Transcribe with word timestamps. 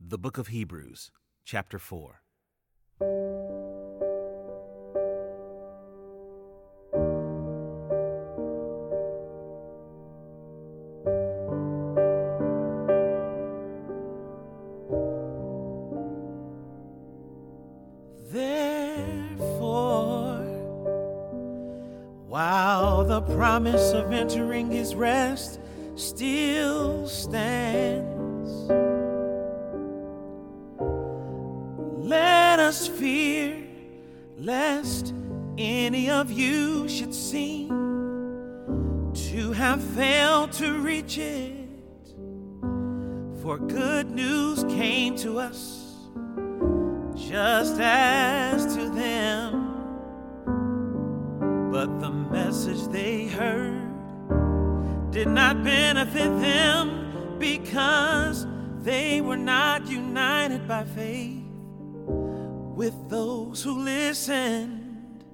The 0.00 0.16
Book 0.16 0.38
of 0.38 0.46
Hebrews, 0.46 1.10
Chapter 1.44 1.80
4. 1.80 2.22
Therefore, 18.30 19.66
while 22.28 23.04
the 23.04 23.22
promise 23.22 23.90
of 23.90 24.12
entering 24.12 24.70
his 24.70 24.94
rest 24.94 25.58
still 25.96 27.08
stands, 27.08 28.08
us 32.68 32.86
fear 32.86 33.56
lest 34.36 35.14
any 35.56 36.10
of 36.10 36.30
you 36.30 36.86
should 36.86 37.14
seem 37.14 37.70
to 39.14 39.52
have 39.52 39.82
failed 39.82 40.52
to 40.52 40.74
reach 40.74 41.16
it. 41.16 41.54
For 43.40 43.56
good 43.56 44.10
news 44.10 44.64
came 44.64 45.16
to 45.16 45.38
us 45.38 45.94
just 47.16 47.80
as 47.80 48.76
to 48.76 48.90
them. 48.90 49.48
But 51.72 52.00
the 52.00 52.10
message 52.10 52.86
they 52.88 53.28
heard 53.28 55.10
did 55.10 55.28
not 55.28 55.64
benefit 55.64 56.38
them 56.38 57.38
because 57.38 58.46
they 58.82 59.22
were 59.22 59.38
not 59.38 59.88
united 59.88 60.68
by 60.68 60.84
faith 60.84 61.47
with 62.78 63.10
those 63.10 63.60
who 63.60 63.76
listened. 63.80 65.24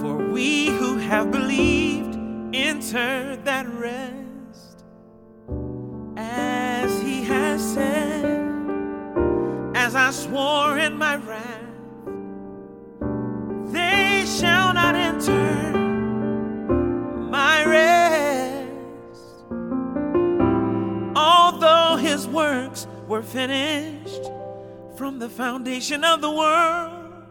For 0.00 0.16
we 0.30 0.66
who 0.66 0.98
have 0.98 1.30
believed 1.30 2.14
enter 2.54 3.36
that 3.36 3.66
rest, 3.66 4.23
finished 23.24 24.30
from 24.96 25.18
the 25.18 25.28
foundation 25.28 26.04
of 26.04 26.20
the 26.20 26.30
world, 26.30 27.24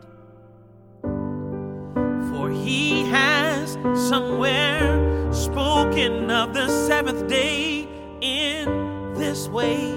for 2.29 2.49
he 2.49 3.03
has 3.05 3.77
somewhere 4.09 5.31
spoken 5.33 6.29
of 6.29 6.53
the 6.53 6.67
seventh 6.87 7.27
day 7.27 7.87
in 8.21 9.13
this 9.13 9.47
way. 9.47 9.91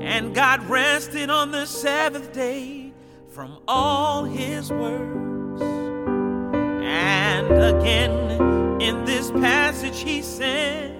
And 0.00 0.34
God 0.34 0.68
rested 0.68 1.30
on 1.30 1.52
the 1.52 1.66
seventh 1.66 2.32
day 2.32 2.92
from 3.30 3.58
all 3.68 4.24
his 4.24 4.72
works. 4.72 5.62
And 6.82 7.52
again 7.52 8.80
in 8.80 9.04
this 9.04 9.30
passage 9.30 10.00
he 10.00 10.20
said, 10.22 10.96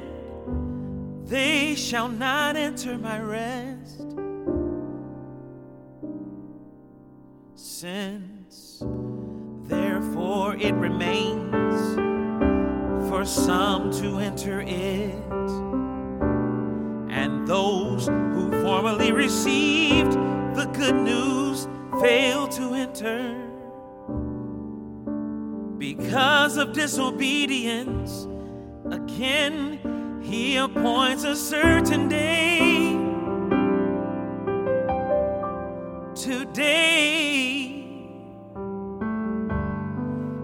They 1.31 1.77
shall 1.77 2.09
not 2.09 2.57
enter 2.57 2.99
my 2.99 3.21
rest. 3.21 4.01
Since 7.55 8.83
therefore 9.69 10.57
it 10.57 10.75
remains 10.75 11.95
for 13.09 13.25
some 13.25 13.93
to 13.93 14.19
enter 14.19 14.63
it 14.63 15.15
and 17.11 17.47
those 17.47 18.09
who 18.09 18.51
formerly 18.65 19.13
received 19.13 20.15
the 20.57 20.69
good 20.77 20.97
news 20.97 21.69
fail 22.01 22.49
to 22.49 22.75
enter 22.75 23.37
because 25.79 26.57
of 26.57 26.73
disobedience. 26.73 28.27
Again, 28.91 29.79
he 30.31 30.57
appoints 30.59 31.25
a 31.25 31.35
certain 31.35 32.09
day. 32.09 32.97
Today, 36.15 37.85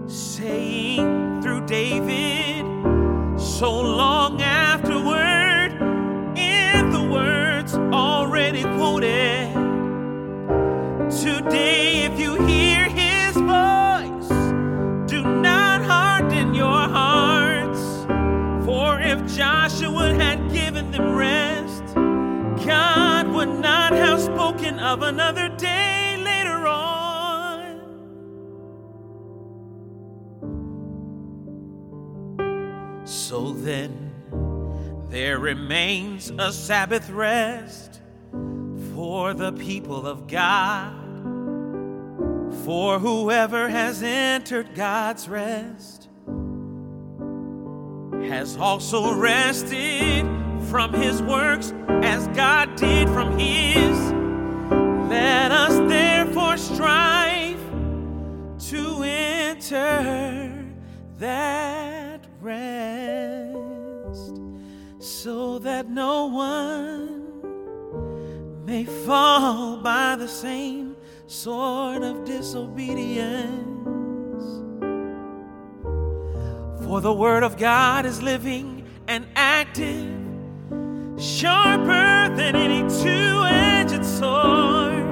saying 0.05 1.41
through 1.41 1.65
David, 1.67 2.65
so 3.39 3.79
long 3.79 4.16
if 19.17 19.35
Joshua 19.35 20.13
had 20.13 20.51
given 20.51 20.91
them 20.91 21.15
rest, 21.15 21.95
God 22.65 23.27
would 23.29 23.59
not 23.59 23.93
have 23.93 24.19
spoken 24.19 24.77
of 24.79 25.01
another 25.01 25.49
day 25.49 26.17
later 26.17 26.67
on. 26.67 27.81
So 33.05 33.53
then, 33.53 34.11
there 35.09 35.39
remains 35.39 36.31
a 36.37 36.51
Sabbath 36.51 37.09
rest 37.09 38.01
for 38.93 39.33
the 39.33 39.51
people 39.53 40.05
of 40.05 40.27
God. 40.27 40.93
For 42.65 42.99
whoever 42.99 43.69
has 43.69 44.03
entered 44.03 44.75
God's 44.75 45.27
rest 45.29 46.06
has 48.25 48.57
also 48.57 49.13
rested 49.13 50.25
from 50.69 50.93
his 50.93 51.21
works 51.21 51.73
as 51.87 52.27
God 52.29 52.75
did 52.75 53.07
from 53.09 53.37
his. 53.37 53.97
Let 55.09 55.51
us 55.51 55.77
therefore 55.89 56.57
strive 56.57 57.59
to 58.69 59.03
enter 59.03 60.65
that 61.17 62.25
rest 62.41 63.57
so 64.99 65.59
that 65.59 65.89
no 65.89 66.25
one 66.25 67.23
may 68.65 68.83
fall 68.83 69.77
by 69.77 70.15
the 70.17 70.27
same 70.27 70.95
sort 71.27 72.03
of 72.03 72.25
disobedience. 72.25 73.76
For 76.87 77.01
the 77.01 77.11
word 77.11 77.43
of 77.43 77.57
God 77.57 78.05
is 78.05 78.21
living 78.23 78.87
and 79.09 79.27
active, 79.35 80.09
sharper 81.21 82.33
than 82.33 82.55
any 82.55 82.79
two 83.03 83.43
edged 83.45 84.05
sword, 84.05 85.03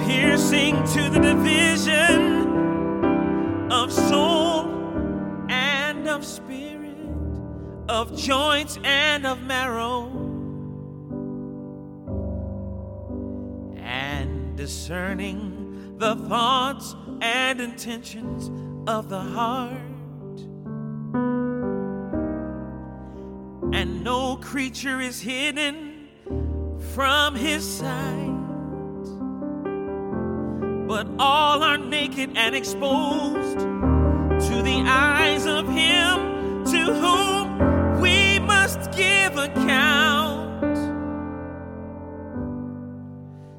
piercing 0.00 0.74
to 0.88 1.08
the 1.08 1.20
division 1.20 2.50
of 3.70 3.92
soul 3.92 4.66
and 5.48 6.08
of 6.08 6.24
spirit, 6.24 6.96
of 7.88 8.16
joints 8.16 8.76
and 8.82 9.24
of 9.24 9.40
marrow, 9.40 10.08
and 13.76 14.56
discerning 14.56 15.96
the 15.98 16.16
thoughts 16.16 16.96
and 17.20 17.60
intentions 17.60 18.50
of 18.88 19.08
the 19.08 19.20
heart. 19.20 19.91
Creature 24.42 25.00
is 25.00 25.20
hidden 25.20 26.08
from 26.94 27.34
his 27.34 27.66
sight 27.78 28.32
but 30.92 31.06
all 31.18 31.62
are 31.62 31.78
naked 31.78 32.30
and 32.36 32.54
exposed 32.54 33.58
to 33.58 34.62
the 34.62 34.82
eyes 34.86 35.46
of 35.46 35.66
him 35.66 36.64
to 36.66 36.92
whom 36.92 38.00
we 38.00 38.38
must 38.40 38.92
give 38.92 39.34
account. 39.38 40.76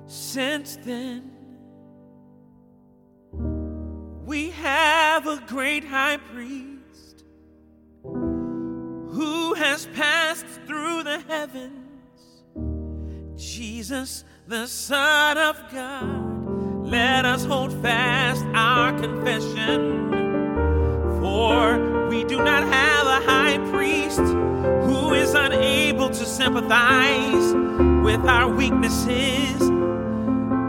Since 0.06 0.77
then, 0.83 1.31
we 4.25 4.51
have 4.51 5.25
a 5.25 5.41
great 5.47 5.83
high 5.83 6.18
priest 6.18 7.24
who 8.03 9.56
has 9.56 9.88
passed 9.95 10.23
heavens. 11.28 11.84
Jesus, 13.36 14.24
the 14.48 14.68
Son 14.68 15.38
of 15.38 15.58
God, 15.72 16.86
let 16.86 17.25
us 17.25 17.46
hold 17.46 17.74
fast 17.81 18.44
our 18.54 18.92
confession. 19.00 20.10
For 21.20 22.08
we 22.10 22.24
do 22.25 22.38
not 22.38 22.64
have 22.64 23.08
a 23.08 23.25
high 23.25 23.58
priest 23.72 24.20
who 24.20 25.14
is 25.14 25.34
unable 25.34 26.10
to 26.10 26.25
sympathize 26.25 27.54
with 28.04 28.26
our 28.28 28.50
weaknesses, 28.50 29.60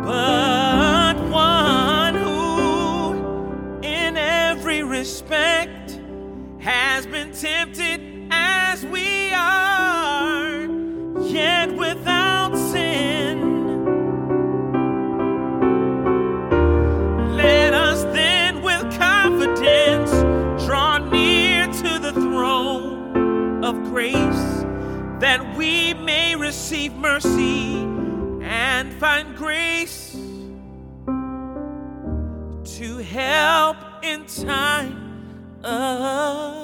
but 0.05 1.15
one 1.29 2.15
who, 2.15 3.15
in 3.83 4.17
every 4.17 4.83
respect, 4.83 6.01
has 6.61 7.07
been 7.07 7.33
tempted 7.33 8.14
that 25.25 25.57
we 25.57 25.95
may 25.95 26.37
receive 26.37 26.93
mercy 26.93 27.77
and 28.43 28.93
find 28.93 29.35
grace 29.35 30.13
to 32.77 32.99
help 32.99 33.79
in 34.03 34.27
time 34.27 35.57
of 35.65 36.64